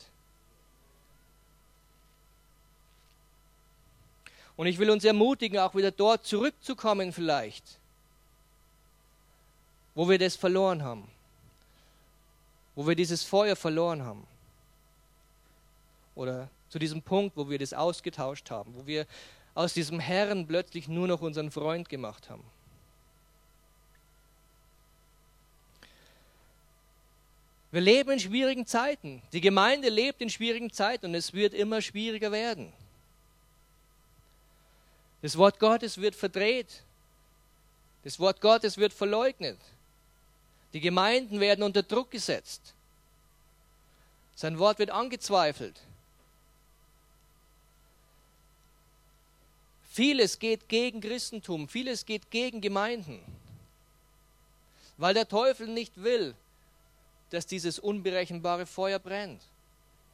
[4.55, 7.79] Und ich will uns ermutigen, auch wieder dort zurückzukommen vielleicht,
[9.95, 11.07] wo wir das verloren haben,
[12.75, 14.27] wo wir dieses Feuer verloren haben.
[16.15, 19.07] Oder zu diesem Punkt, wo wir das ausgetauscht haben, wo wir
[19.55, 22.43] aus diesem Herrn plötzlich nur noch unseren Freund gemacht haben.
[27.73, 29.23] Wir leben in schwierigen Zeiten.
[29.31, 32.71] Die Gemeinde lebt in schwierigen Zeiten und es wird immer schwieriger werden.
[35.23, 36.83] Das Wort Gottes wird verdreht.
[38.03, 39.57] Das Wort Gottes wird verleugnet.
[40.73, 42.75] Die Gemeinden werden unter Druck gesetzt.
[44.35, 45.81] Sein Wort wird angezweifelt.
[49.89, 53.19] Vieles geht gegen Christentum, vieles geht gegen Gemeinden,
[54.97, 56.35] weil der Teufel nicht will,
[57.33, 59.41] dass dieses unberechenbare Feuer brennt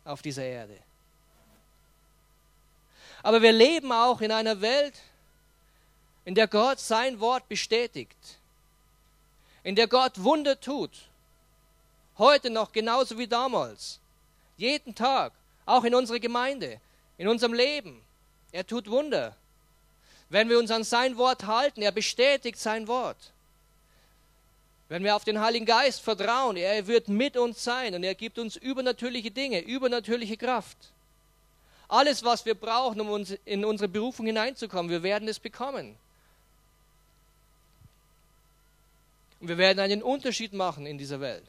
[0.06, 0.78] auf dieser Erde.
[3.22, 4.94] Aber wir leben auch in einer Welt,
[6.24, 8.38] in der Gott sein Wort bestätigt,
[9.64, 10.92] in der Gott Wunder tut.
[12.18, 14.00] Heute noch genauso wie damals.
[14.56, 15.34] Jeden Tag,
[15.66, 16.80] auch in unserer Gemeinde,
[17.18, 18.02] in unserem Leben.
[18.54, 19.36] Er tut Wunder.
[20.30, 23.34] Wenn wir uns an sein Wort halten, er bestätigt sein Wort.
[24.90, 28.40] Wenn wir auf den Heiligen Geist vertrauen, er wird mit uns sein und er gibt
[28.40, 30.78] uns übernatürliche Dinge, übernatürliche Kraft.
[31.88, 35.96] Alles, was wir brauchen, um uns in unsere Berufung hineinzukommen, wir werden es bekommen.
[39.40, 41.46] Und wir werden einen Unterschied machen in dieser Welt.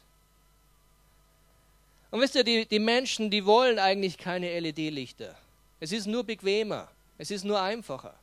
[2.11, 5.35] Und wisst ihr, die, die Menschen, die wollen eigentlich keine LED-Lichter.
[5.79, 6.88] Es ist nur bequemer.
[7.16, 8.14] Es ist nur einfacher.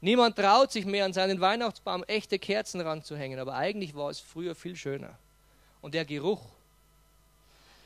[0.00, 4.54] Niemand traut sich mehr an seinen Weihnachtsbaum echte Kerzen ranzuhängen, aber eigentlich war es früher
[4.54, 5.18] viel schöner.
[5.80, 6.42] Und der Geruch,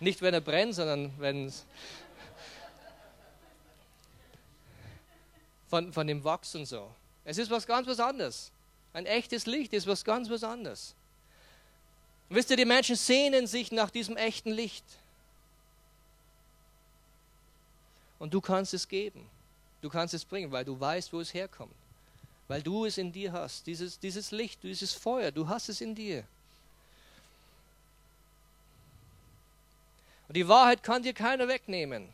[0.00, 1.64] nicht wenn er brennt, sondern wenn es
[5.68, 6.90] von, von dem Wachs und so.
[7.24, 8.50] Es ist was ganz was anderes.
[8.92, 10.94] Ein echtes Licht ist was ganz was anderes.
[12.28, 14.84] Und wisst ihr, die Menschen sehnen sich nach diesem echten Licht.
[18.18, 19.24] Und du kannst es geben.
[19.80, 21.74] Du kannst es bringen, weil du weißt, wo es herkommt.
[22.50, 23.64] Weil du es in dir hast.
[23.68, 26.24] Dieses, dieses Licht, dieses Feuer, du hast es in dir.
[30.26, 32.08] Und die Wahrheit kann dir keiner wegnehmen,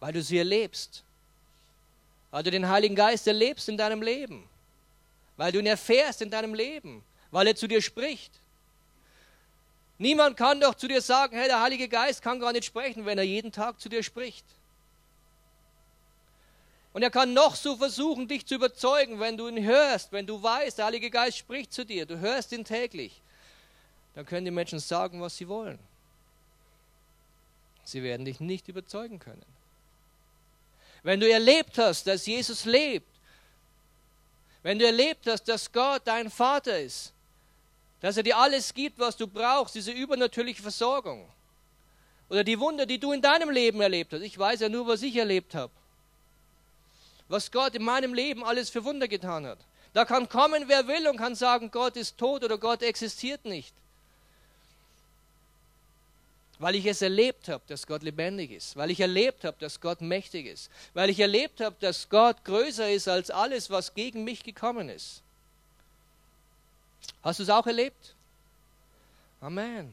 [0.00, 1.02] weil du sie erlebst,
[2.30, 4.48] weil du den Heiligen Geist erlebst in deinem Leben,
[5.36, 8.32] weil du ihn erfährst in deinem Leben, weil er zu dir spricht.
[9.98, 13.18] Niemand kann doch zu dir sagen, hey, der Heilige Geist kann gar nicht sprechen, wenn
[13.18, 14.46] er jeden Tag zu dir spricht.
[16.92, 20.42] Und er kann noch so versuchen, dich zu überzeugen, wenn du ihn hörst, wenn du
[20.42, 23.22] weißt, der Heilige Geist spricht zu dir, du hörst ihn täglich
[24.14, 25.78] dann können die Menschen sagen, was sie wollen.
[27.84, 29.44] Sie werden dich nicht überzeugen können.
[31.02, 33.08] Wenn du erlebt hast, dass Jesus lebt,
[34.62, 37.12] wenn du erlebt hast, dass Gott dein Vater ist,
[38.00, 41.28] dass er dir alles gibt, was du brauchst, diese übernatürliche Versorgung,
[42.28, 44.22] oder die Wunder, die du in deinem Leben erlebt hast.
[44.22, 45.72] Ich weiß ja nur, was ich erlebt habe.
[47.32, 49.58] Was Gott in meinem Leben alles für Wunder getan hat.
[49.94, 53.74] Da kann kommen, wer will und kann sagen, Gott ist tot oder Gott existiert nicht
[56.62, 60.00] weil ich es erlebt habe, dass Gott lebendig ist, weil ich erlebt habe, dass Gott
[60.00, 64.44] mächtig ist, weil ich erlebt habe, dass Gott größer ist als alles, was gegen mich
[64.44, 65.22] gekommen ist.
[67.20, 68.14] Hast du es auch erlebt?
[69.40, 69.92] Amen.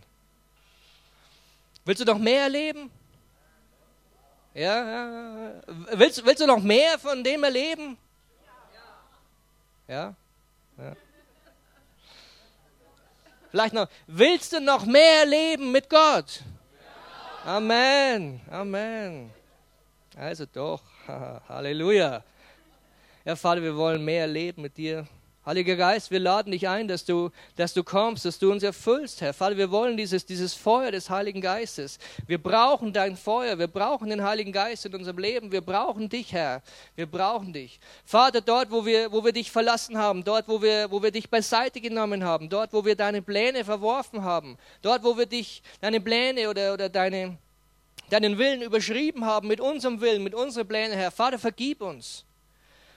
[1.85, 2.91] Willst du noch mehr erleben?
[4.53, 5.51] Ja, ja.
[5.91, 7.97] Willst, willst du noch mehr von dem erleben?
[9.87, 10.13] Ja?
[10.77, 10.95] ja.
[13.51, 16.41] Vielleicht noch, willst du noch mehr erleben mit Gott?
[17.45, 19.31] Amen, Amen.
[20.15, 20.81] Also doch,
[21.49, 22.23] Halleluja.
[23.25, 25.07] Ja, Vater, wir wollen mehr erleben mit dir.
[25.49, 29.19] Heiliger Geist, wir laden dich ein, dass du, dass du kommst, dass du uns erfüllst,
[29.21, 29.33] Herr.
[29.33, 31.97] Vater, wir wollen dieses, dieses Feuer des Heiligen Geistes.
[32.27, 36.33] Wir brauchen dein Feuer, wir brauchen den Heiligen Geist in unserem Leben, wir brauchen dich,
[36.33, 36.61] Herr.
[36.95, 37.79] Wir brauchen dich.
[38.05, 41.31] Vater, dort, wo wir, wo wir dich verlassen haben, dort, wo wir, wo wir dich
[41.31, 45.99] beiseite genommen haben, dort, wo wir deine Pläne verworfen haben, dort, wo wir dich, deine
[45.99, 47.39] Pläne oder, oder deine,
[48.11, 51.09] deinen Willen überschrieben haben mit unserem Willen, mit unseren Plänen, Herr.
[51.09, 52.23] Vater, vergib uns.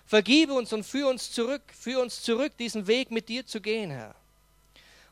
[0.07, 3.91] Vergibe uns und führe uns zurück, führe uns zurück, diesen Weg mit dir zu gehen,
[3.91, 4.15] Herr.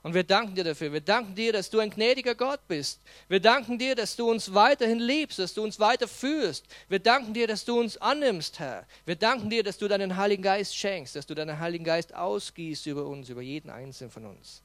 [0.02, 0.92] Und wir danken dir dafür.
[0.92, 3.00] Wir danken dir, dass du ein gnädiger Gott bist.
[3.28, 6.64] Wir danken dir, dass du uns weiterhin liebst, dass du uns weiter führst.
[6.88, 8.86] Wir danken dir, dass du uns annimmst, Herr.
[9.04, 12.86] Wir danken dir, dass du deinen Heiligen Geist schenkst, dass du deinen Heiligen Geist ausgießt
[12.86, 14.62] über uns, über jeden einzelnen von uns.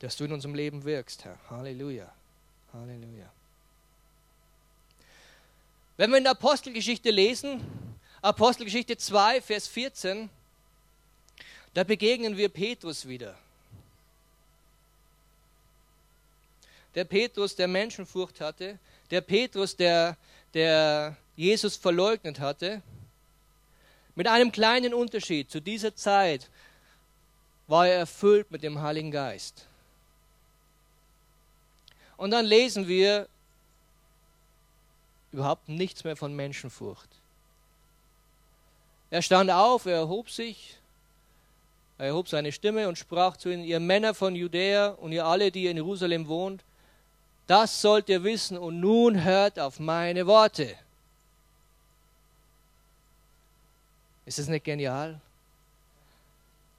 [0.00, 1.38] Dass du in unserem Leben wirkst, Herr.
[1.48, 2.10] Halleluja.
[2.72, 3.30] Halleluja.
[5.96, 7.60] Wenn wir in der Apostelgeschichte lesen,
[8.22, 10.28] Apostelgeschichte 2, Vers 14,
[11.72, 13.34] da begegnen wir Petrus wieder.
[16.94, 18.78] Der Petrus, der Menschenfurcht hatte,
[19.10, 20.18] der Petrus, der,
[20.52, 22.82] der Jesus verleugnet hatte,
[24.14, 25.50] mit einem kleinen Unterschied.
[25.50, 26.50] Zu dieser Zeit
[27.68, 29.66] war er erfüllt mit dem Heiligen Geist.
[32.18, 33.28] Und dann lesen wir
[35.32, 37.19] überhaupt nichts mehr von Menschenfurcht.
[39.10, 40.76] Er stand auf, er erhob sich,
[41.98, 45.50] er erhob seine Stimme und sprach zu ihnen, ihr Männer von Judäa und ihr alle,
[45.50, 46.62] die in Jerusalem wohnt,
[47.48, 50.76] das sollt ihr wissen und nun hört auf meine Worte.
[54.24, 55.20] Ist es nicht genial?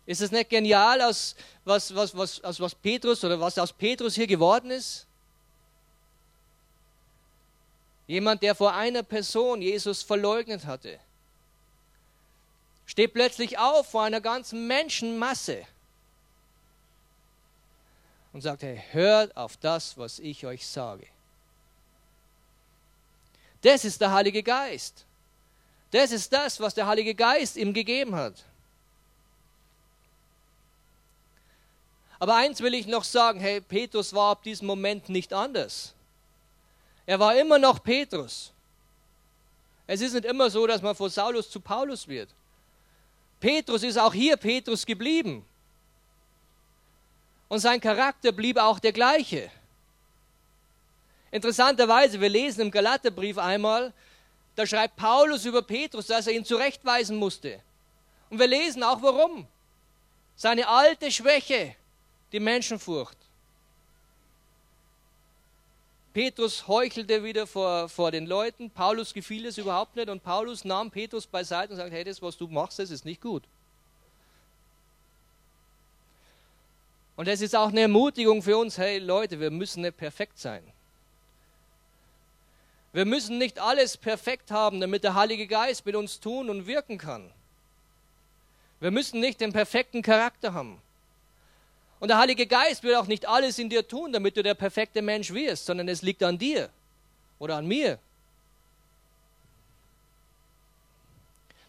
[0.06, 4.16] Ist es nicht genial, aus was, was, was, aus was Petrus oder was aus Petrus
[4.16, 5.06] hier geworden ist?
[8.08, 10.98] Jemand, der vor einer Person Jesus verleugnet hatte
[12.92, 15.66] steht plötzlich auf vor einer ganzen Menschenmasse
[18.34, 21.08] und sagt, hey, hört auf das, was ich euch sage.
[23.62, 25.06] Das ist der Heilige Geist.
[25.92, 28.44] Das ist das, was der Heilige Geist ihm gegeben hat.
[32.20, 35.94] Aber eins will ich noch sagen, hey, Petrus war ab diesem Moment nicht anders.
[37.06, 38.52] Er war immer noch Petrus.
[39.88, 42.28] Es ist nicht immer so, dass man von Saulus zu Paulus wird.
[43.42, 45.44] Petrus ist auch hier Petrus geblieben.
[47.50, 49.52] Und sein Charakter blieb auch der gleiche.
[51.32, 53.94] Interessanterweise, wir lesen im Galaterbrief einmal,
[54.56, 57.60] da schreibt Paulus über Petrus, dass er ihn zurechtweisen musste.
[58.30, 59.48] Und wir lesen auch warum.
[60.36, 61.76] Seine alte Schwäche,
[62.32, 63.18] die Menschenfurcht.
[66.14, 68.70] Petrus heuchelte wieder vor, vor den Leuten.
[68.70, 72.38] Paulus gefiel es überhaupt nicht und Paulus nahm Petrus beiseite und sagte: Hey, das, was
[72.38, 73.44] du machst, das ist nicht gut.
[77.16, 80.64] Und das ist auch eine Ermutigung für uns: Hey Leute, wir müssen nicht perfekt sein.
[82.94, 86.98] Wir müssen nicht alles perfekt haben, damit der Heilige Geist mit uns tun und wirken
[86.98, 87.32] kann.
[88.82, 90.82] Wir müssen nicht den perfekten Charakter haben.
[92.02, 95.04] Und der Heilige Geist wird auch nicht alles in dir tun, damit du der perfekte
[95.04, 96.68] Mensch wirst, sondern es liegt an dir
[97.38, 98.00] oder an mir.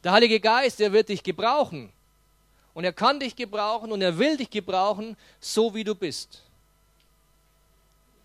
[0.03, 1.93] Der Heilige Geist, der wird dich gebrauchen.
[2.73, 6.41] Und er kann dich gebrauchen und er will dich gebrauchen, so wie du bist.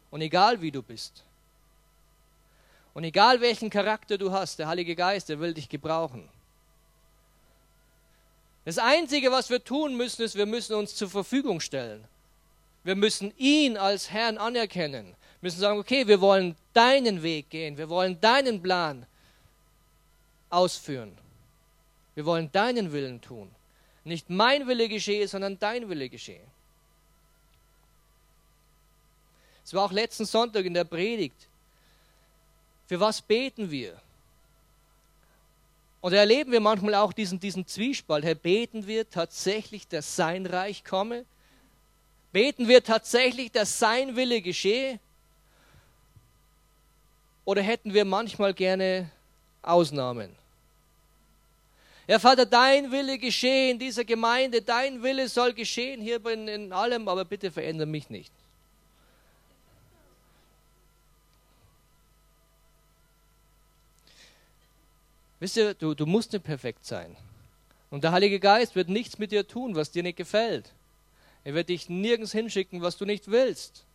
[0.10, 1.26] Und egal wie du bist.
[2.94, 6.30] Und egal welchen Charakter du hast, der Heilige Geist, der will dich gebrauchen.
[8.68, 12.04] Das Einzige, was wir tun müssen, ist, wir müssen uns zur Verfügung stellen.
[12.84, 15.06] Wir müssen ihn als Herrn anerkennen.
[15.06, 19.06] Wir müssen sagen, okay, wir wollen deinen Weg gehen, wir wollen deinen Plan
[20.50, 21.18] ausführen.
[22.14, 23.50] Wir wollen deinen Willen tun.
[24.04, 26.44] Nicht mein Wille geschehe, sondern dein Wille geschehe.
[29.64, 31.48] Es war auch letzten Sonntag in der Predigt.
[32.88, 33.98] Für was beten wir?
[36.02, 38.24] Und da erleben wir manchmal auch diesen, diesen Zwiespalt.
[38.24, 41.26] Herr, beten wir tatsächlich, dass sein Reich komme?
[42.32, 45.00] Beten wir tatsächlich, dass sein Wille geschehe?
[47.46, 49.10] Oder hätten wir manchmal gerne
[49.62, 50.30] Ausnahmen?
[52.06, 56.72] Herr Vater, dein Wille geschehe in dieser Gemeinde, dein Wille soll geschehen hier in, in
[56.72, 58.32] allem, aber bitte verändere mich nicht.
[65.40, 67.16] Wisst ihr, du, du musst nicht perfekt sein.
[67.90, 70.74] Und der Heilige Geist wird nichts mit dir tun, was dir nicht gefällt.
[71.44, 73.86] Er wird dich nirgends hinschicken, was du nicht willst.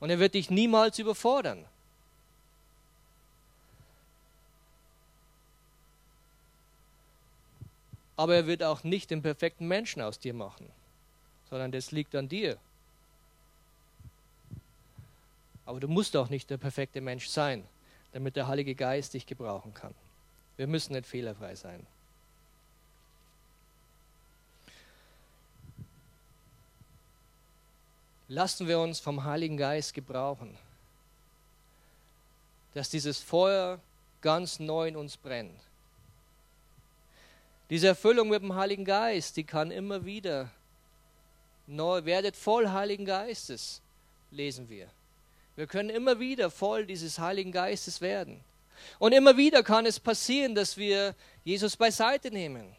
[0.00, 1.64] Und er wird dich niemals überfordern.
[8.16, 10.68] aber er wird auch nicht den perfekten Menschen aus dir machen,
[11.50, 12.56] sondern das liegt an dir.
[15.66, 17.64] Aber du musst auch nicht der perfekte Mensch sein,
[18.12, 19.94] damit der Heilige Geist dich gebrauchen kann.
[20.56, 21.86] Wir müssen nicht fehlerfrei sein.
[28.28, 30.56] Lassen wir uns vom Heiligen Geist gebrauchen,
[32.74, 33.78] dass dieses Feuer
[34.20, 35.60] ganz neu in uns brennt.
[37.70, 40.50] Diese Erfüllung mit dem Heiligen Geist, die kann immer wieder
[41.66, 43.80] neu, werdet voll Heiligen Geistes,
[44.30, 44.88] lesen wir.
[45.56, 48.40] Wir können immer wieder voll dieses Heiligen Geistes werden.
[48.98, 52.76] Und immer wieder kann es passieren, dass wir Jesus beiseite nehmen.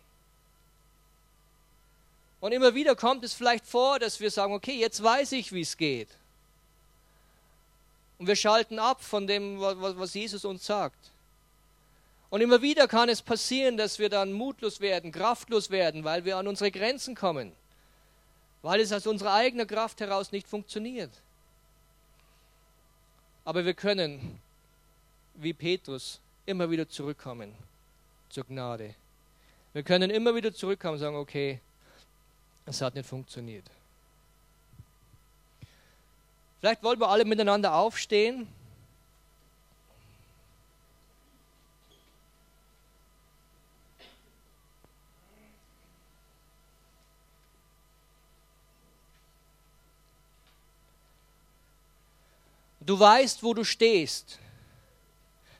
[2.39, 5.61] Und immer wieder kommt es vielleicht vor, dass wir sagen, okay, jetzt weiß ich, wie
[5.61, 6.09] es geht.
[8.19, 11.11] Und wir schalten ab von dem, was Jesus uns sagt.
[12.29, 16.37] Und immer wieder kann es passieren, dass wir dann mutlos werden, kraftlos werden, weil wir
[16.37, 17.53] an unsere Grenzen kommen,
[18.61, 21.11] weil es aus unserer eigenen Kraft heraus nicht funktioniert.
[23.47, 24.41] Aber wir können,
[25.35, 27.55] wie Petrus, immer wieder zurückkommen
[28.27, 28.93] zur Gnade.
[29.71, 31.61] Wir können immer wieder zurückkommen und sagen, okay,
[32.65, 33.63] es hat nicht funktioniert.
[36.59, 38.49] Vielleicht wollen wir alle miteinander aufstehen.
[52.87, 54.39] Du weißt, wo du stehst.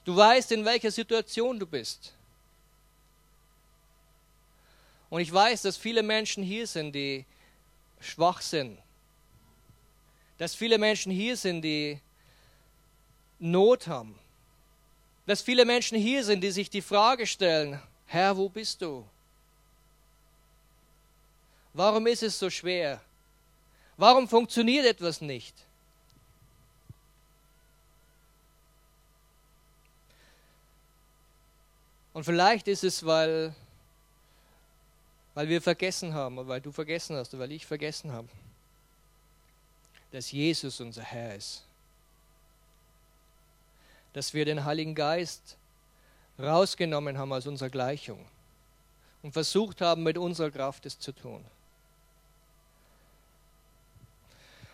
[0.06, 2.14] Du weißt, in welcher Situation du bist.
[5.10, 7.26] Und ich weiß, dass viele Menschen hier sind, die
[8.00, 8.80] schwach sind.
[10.38, 12.00] Dass viele Menschen hier sind, die
[13.40, 14.18] Not haben.
[15.26, 19.06] Dass viele Menschen hier sind, die sich die Frage stellen, Herr, wo bist du?
[21.74, 23.02] Warum ist es so schwer?
[23.98, 25.67] Warum funktioniert etwas nicht?
[32.18, 33.54] Und vielleicht ist es, weil,
[35.36, 38.28] weil wir vergessen haben, oder weil du vergessen hast, oder weil ich vergessen habe,
[40.10, 41.64] dass Jesus unser Herr ist.
[44.14, 45.58] Dass wir den Heiligen Geist
[46.40, 48.26] rausgenommen haben aus unserer Gleichung
[49.22, 51.46] und versucht haben, mit unserer Kraft es zu tun.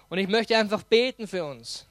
[0.08, 1.86] Und ich möchte einfach beten für uns.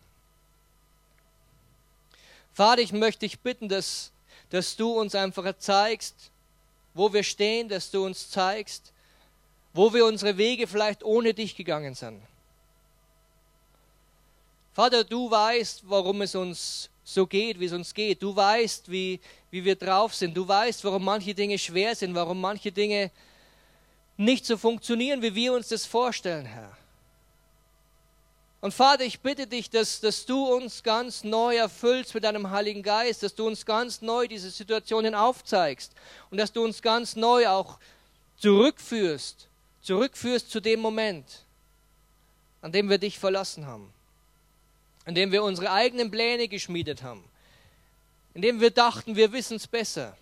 [2.55, 4.12] Vater, ich möchte dich bitten, dass
[4.53, 6.31] dass du uns einfach zeigst,
[6.93, 8.93] wo wir stehen, dass du uns zeigst,
[9.73, 12.21] wo wir unsere Wege vielleicht ohne dich gegangen sind.
[14.75, 18.23] Vater, du weißt, warum es uns so geht, wie es uns geht.
[18.23, 20.37] Du weißt, wie, wie wir drauf sind.
[20.37, 23.11] Du weißt, warum manche Dinge schwer sind, warum manche Dinge
[24.19, 26.77] nicht so funktionieren, wie wir uns das vorstellen, Herr.
[28.63, 32.85] Und Vater, ich bitte dich, dass, dass du uns ganz neu erfüllst mit deinem Heiligen
[32.85, 35.91] Geist, dass du uns ganz neu diese Situationen aufzeigst
[36.31, 37.81] und dass du uns ganz neu auch
[38.37, 39.49] zurückführst,
[39.83, 41.45] zurückführst zu dem Moment,
[42.61, 43.93] an dem wir dich verlassen haben,
[45.07, 47.25] an dem wir unsere eigenen Pläne geschmiedet haben,
[48.33, 50.17] in dem wir dachten, wir wissen es besser.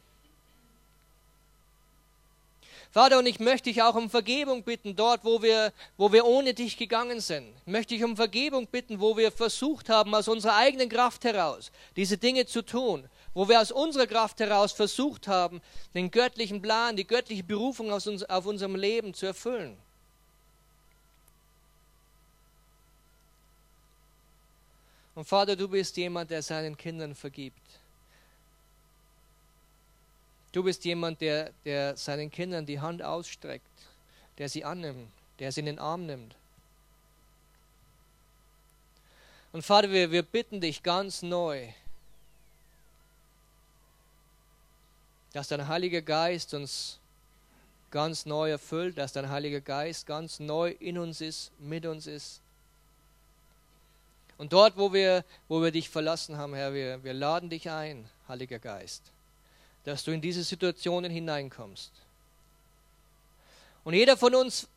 [2.93, 6.55] Vater, und ich möchte dich auch um Vergebung bitten, dort, wo wir, wo wir ohne
[6.55, 7.47] dich gegangen sind.
[7.65, 11.71] Ich möchte dich um Vergebung bitten, wo wir versucht haben, aus unserer eigenen Kraft heraus
[11.95, 15.61] diese Dinge zu tun, wo wir aus unserer Kraft heraus versucht haben,
[15.95, 19.77] den göttlichen Plan, die göttliche Berufung aus uns, auf unserem Leben zu erfüllen.
[25.15, 27.80] Und Vater, du bist jemand, der seinen Kindern vergibt.
[30.53, 33.67] Du bist jemand, der, der seinen Kindern die Hand ausstreckt,
[34.39, 36.35] der sie annimmt, der sie in den Arm nimmt.
[39.53, 41.69] Und Vater, wir, wir bitten dich ganz neu,
[45.33, 46.99] dass dein Heiliger Geist uns
[47.93, 52.41] ganz neu erfüllt, dass dein Heiliger Geist ganz neu in uns ist, mit uns ist.
[54.37, 58.09] Und dort, wo wir, wo wir dich verlassen haben, Herr, wir, wir laden dich ein,
[58.27, 59.13] Heiliger Geist
[59.85, 61.93] dass du in diese Situationen hineinkommst.
[63.85, 64.69] Und jeder von uns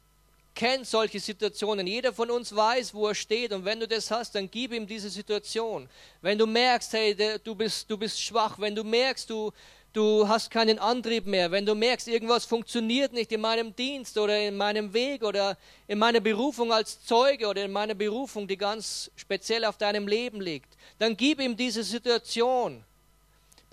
[0.55, 1.87] kennt solche Situationen.
[1.87, 3.51] Jeder von uns weiß, wo er steht.
[3.53, 5.89] Und wenn du das hast, dann gib ihm diese Situation.
[6.21, 9.51] Wenn du merkst, hey, du bist, du bist schwach, wenn du merkst, du,
[9.93, 14.39] du hast keinen Antrieb mehr, wenn du merkst, irgendwas funktioniert nicht in meinem Dienst oder
[14.39, 19.11] in meinem Weg oder in meiner Berufung als Zeuge oder in meiner Berufung, die ganz
[19.15, 22.83] speziell auf deinem Leben liegt, dann gib ihm diese Situation.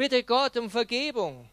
[0.01, 1.46] Bitte Gott um Vergebung,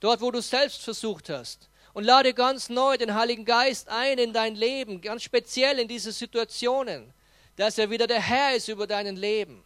[0.00, 1.68] dort wo du selbst versucht hast.
[1.92, 6.10] und lade ganz neu den Heiligen Geist ein in dein Leben, ganz speziell in diese
[6.10, 7.14] Situationen,
[7.54, 9.62] dass er wieder der Herr ist über dein Leben.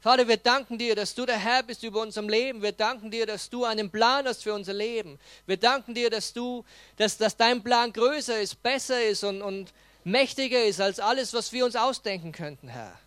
[0.00, 2.62] Vater, wir danken dir, dass du der Herr bist über unserem Leben.
[2.62, 5.18] Wir danken dir, dass du einen Plan hast für unser Leben.
[5.44, 6.64] Wir danken dir, dass du,
[6.96, 9.74] dass, dass dein Plan größer ist, besser ist und, und
[10.04, 12.98] mächtiger ist als alles, was wir uns ausdenken könnten, Herr.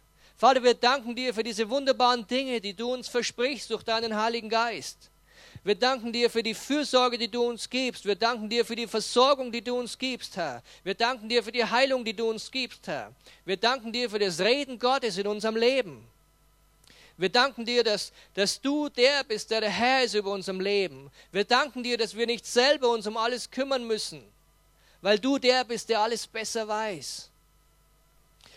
[0.44, 4.50] Vater, wir danken dir für diese wunderbaren Dinge, die du uns versprichst durch deinen Heiligen
[4.50, 5.10] Geist.
[5.64, 8.04] Wir danken dir für die Fürsorge, die du uns gibst.
[8.04, 10.62] Wir danken dir für die Versorgung, die du uns gibst, Herr.
[10.84, 13.14] Wir danken dir für die Heilung, die du uns gibst, Herr.
[13.46, 16.06] Wir danken dir für das Reden Gottes in unserem Leben.
[17.16, 21.10] Wir danken dir, dass, dass du der bist, der der Herr ist über unserem Leben.
[21.32, 24.22] Wir danken dir, dass wir nicht selber uns um alles kümmern müssen,
[25.00, 27.30] weil du der bist, der alles besser weiß.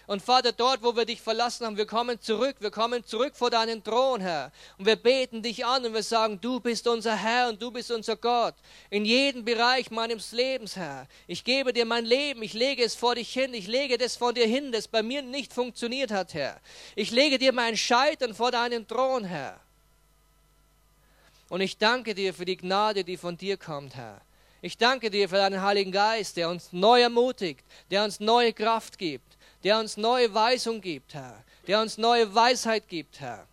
[0.07, 3.51] Und Vater, dort, wo wir dich verlassen haben, wir kommen zurück, wir kommen zurück vor
[3.51, 4.53] deinen Thron, Herr.
[4.79, 7.91] Und wir beten dich an und wir sagen, du bist unser Herr und du bist
[7.91, 8.55] unser Gott.
[8.89, 11.09] In jedem Bereich meines Lebens, Herr.
[11.27, 14.33] Ich gebe dir mein Leben, ich lege es vor dich hin, ich lege das vor
[14.33, 16.61] dir hin, das bei mir nicht funktioniert hat, Herr.
[16.95, 19.59] Ich lege dir mein Scheitern vor deinen Thron, Herr.
[21.49, 24.21] Und ich danke dir für die Gnade, die von dir kommt, Herr.
[24.63, 28.99] Ich danke dir für deinen Heiligen Geist, der uns neu ermutigt, der uns neue Kraft
[28.99, 29.36] gibt
[29.67, 33.49] der uns neue Weisung gibt, Herr, der uns neue Weisheit gibt, Herr.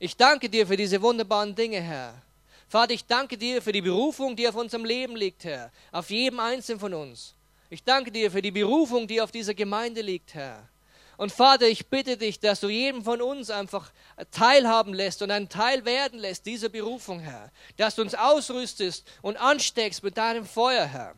[0.00, 2.20] Ich danke dir für diese wunderbaren Dinge, Herr.
[2.66, 6.40] Vater, ich danke dir für die Berufung, die auf unserem Leben liegt, Herr, auf jedem
[6.40, 7.36] Einzelnen von uns.
[7.68, 10.68] Ich danke dir für die Berufung, die auf dieser Gemeinde liegt, Herr.
[11.16, 13.92] Und Vater, ich bitte dich, dass du jedem von uns einfach
[14.32, 17.52] teilhaben lässt und ein Teil werden lässt dieser Berufung, Herr.
[17.76, 21.14] Dass du uns ausrüstest und ansteckst mit deinem Feuer, Herr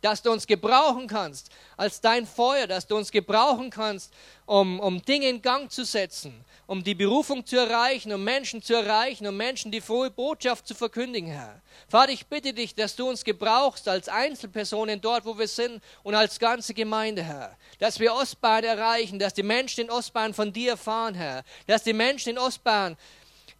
[0.00, 4.12] dass du uns gebrauchen kannst als dein Feuer, dass du uns gebrauchen kannst,
[4.46, 8.74] um, um Dinge in Gang zu setzen, um die Berufung zu erreichen, um Menschen zu
[8.74, 11.60] erreichen, um Menschen die frohe Botschaft zu verkündigen, Herr.
[11.88, 16.14] Vater, ich bitte dich, dass du uns gebrauchst als Einzelpersonen dort, wo wir sind und
[16.14, 17.56] als ganze Gemeinde, Herr.
[17.78, 21.44] Dass wir Ostbahn erreichen, dass die Menschen in Ostbahn von dir erfahren, Herr.
[21.66, 22.96] Dass die Menschen in Ostbahn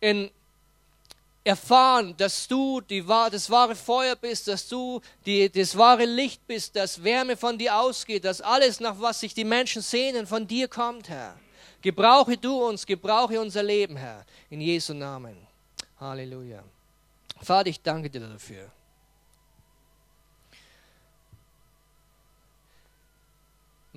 [0.01, 0.31] in,
[1.49, 6.77] erfahren, dass du die, das wahre Feuer bist, dass du die, das wahre Licht bist,
[6.77, 10.69] dass Wärme von dir ausgeht, dass alles, nach was sich die Menschen sehnen, von dir
[10.69, 11.37] kommt, Herr.
[11.81, 15.37] Gebrauche du uns, gebrauche unser Leben, Herr, in Jesu Namen.
[15.99, 16.63] Halleluja.
[17.41, 18.71] Vater, ich danke dir dafür.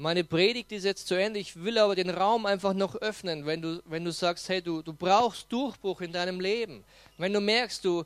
[0.01, 1.37] Meine Predigt ist jetzt zu Ende.
[1.37, 4.81] Ich will aber den Raum einfach noch öffnen, wenn du, wenn du sagst, hey, du,
[4.81, 6.83] du brauchst Durchbruch in deinem Leben.
[7.19, 8.03] Wenn du merkst, du,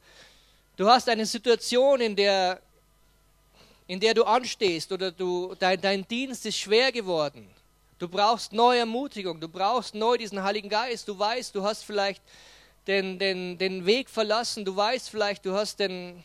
[0.76, 2.60] du hast eine Situation, in der,
[3.88, 7.48] in der du anstehst oder du, dein, dein Dienst ist schwer geworden.
[7.98, 11.08] Du brauchst neue Ermutigung, du brauchst neu diesen Heiligen Geist.
[11.08, 12.22] Du weißt, du hast vielleicht
[12.88, 16.22] den, den, den Weg verlassen, du weißt vielleicht, du hast, den,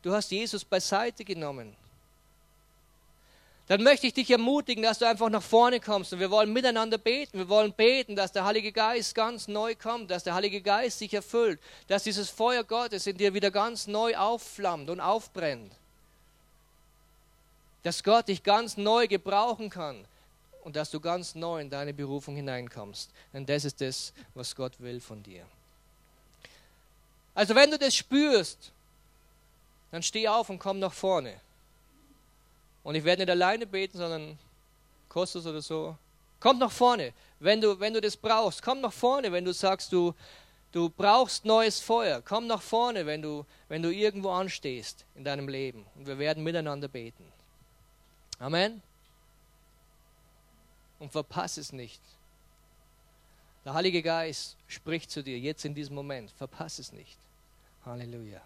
[0.00, 1.76] du hast Jesus beiseite genommen
[3.70, 6.98] dann möchte ich dich ermutigen, dass du einfach nach vorne kommst und wir wollen miteinander
[6.98, 7.38] beten.
[7.38, 11.14] Wir wollen beten, dass der Heilige Geist ganz neu kommt, dass der Heilige Geist sich
[11.14, 15.70] erfüllt, dass dieses Feuer Gottes in dir wieder ganz neu aufflammt und aufbrennt.
[17.84, 20.04] Dass Gott dich ganz neu gebrauchen kann
[20.64, 23.08] und dass du ganz neu in deine Berufung hineinkommst.
[23.32, 25.46] Denn das ist das, was Gott will von dir.
[27.36, 28.72] Also wenn du das spürst,
[29.92, 31.40] dann steh auf und komm nach vorne.
[32.82, 34.38] Und ich werde nicht alleine beten, sondern
[35.08, 35.96] Kostas oder so.
[36.38, 38.62] Komm nach vorne, wenn du, wenn du das brauchst.
[38.62, 40.14] Komm nach vorne, wenn du sagst, du,
[40.72, 42.22] du brauchst neues Feuer.
[42.22, 45.84] Komm nach vorne, wenn du, wenn du irgendwo anstehst in deinem Leben.
[45.96, 47.24] Und wir werden miteinander beten.
[48.38, 48.82] Amen.
[50.98, 52.00] Und verpass es nicht.
[53.64, 56.30] Der Heilige Geist spricht zu dir jetzt in diesem Moment.
[56.30, 57.18] Verpass es nicht.
[57.84, 58.40] Halleluja.